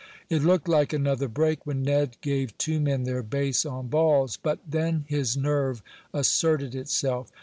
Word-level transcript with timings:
It 0.31 0.41
looked 0.41 0.67
like 0.67 0.93
another 0.93 1.27
break 1.27 1.67
when 1.67 1.83
Ned 1.83 2.17
gave 2.21 2.57
two 2.57 2.79
men 2.79 3.03
their 3.03 3.21
base 3.21 3.67
on 3.67 3.87
balls, 3.89 4.35
but 4.35 4.57
then 4.67 5.05
his 5.07 5.37
nerve 5.37 5.83
asserted 6.11 6.73
itself. 6.73 7.31